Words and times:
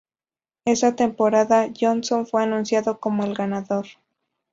Esa 0.65 0.95
temporada, 0.95 1.67
Johnson 1.79 2.25
fue 2.25 2.41
anunciado 2.41 2.99
como 2.99 3.23
el 3.23 3.35
ganador. 3.35 3.85